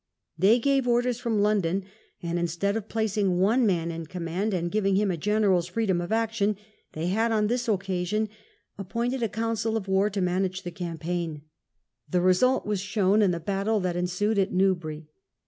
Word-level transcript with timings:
They 0.35 0.57
gave 0.57 0.87
orders 0.87 1.19
from 1.19 1.37
London, 1.43 1.85
and 2.23 2.39
instead 2.39 2.75
of 2.75 2.89
placing 2.89 3.37
one 3.37 3.67
man 3.67 3.91
in 3.91 4.07
command 4.07 4.51
and 4.51 4.71
giving 4.71 4.95
him 4.95 5.11
a 5.11 5.15
general's 5.15 5.67
freedom 5.67 6.01
of 6.01 6.11
action, 6.11 6.57
they 6.93 7.09
had 7.09 7.31
on 7.31 7.45
this 7.45 7.67
occasion 7.67 8.27
appointed 8.79 9.21
a 9.21 9.29
council 9.29 9.77
of 9.77 9.87
war 9.87 10.09
to 10.09 10.19
manage 10.19 10.63
the 10.63 10.71
campaign. 10.71 11.43
The 12.09 12.19
result 12.21 12.65
was 12.65 12.79
shown 12.81 13.21
in 13.21 13.29
the 13.29 13.39
battle 13.39 13.79
that 13.81 13.95
ensued 13.95 14.39
at 14.39 14.51
Newbury. 14.51 15.05